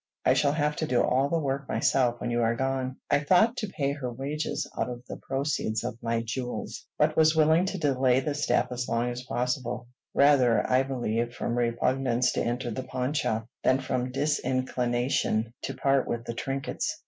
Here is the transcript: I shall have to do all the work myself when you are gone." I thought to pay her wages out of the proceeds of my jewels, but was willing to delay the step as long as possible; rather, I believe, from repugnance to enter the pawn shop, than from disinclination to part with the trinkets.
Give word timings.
I 0.25 0.33
shall 0.33 0.53
have 0.53 0.75
to 0.77 0.87
do 0.87 0.99
all 1.03 1.29
the 1.29 1.37
work 1.37 1.69
myself 1.69 2.19
when 2.19 2.31
you 2.31 2.41
are 2.41 2.55
gone." 2.55 2.95
I 3.11 3.19
thought 3.19 3.55
to 3.57 3.67
pay 3.69 3.91
her 3.91 4.11
wages 4.11 4.67
out 4.75 4.89
of 4.89 5.05
the 5.05 5.17
proceeds 5.17 5.83
of 5.83 6.01
my 6.01 6.23
jewels, 6.25 6.87
but 6.97 7.15
was 7.15 7.35
willing 7.35 7.65
to 7.67 7.77
delay 7.77 8.19
the 8.19 8.33
step 8.33 8.71
as 8.71 8.87
long 8.89 9.11
as 9.11 9.21
possible; 9.25 9.89
rather, 10.15 10.67
I 10.67 10.81
believe, 10.81 11.35
from 11.35 11.55
repugnance 11.55 12.31
to 12.31 12.41
enter 12.41 12.71
the 12.71 12.81
pawn 12.81 13.13
shop, 13.13 13.47
than 13.63 13.79
from 13.79 14.09
disinclination 14.11 15.53
to 15.65 15.75
part 15.75 16.07
with 16.07 16.25
the 16.25 16.33
trinkets. 16.33 16.97